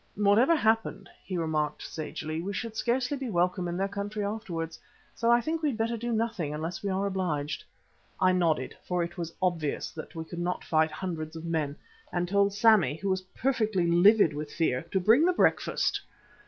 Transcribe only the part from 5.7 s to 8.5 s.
better do nothing unless we are obliged." I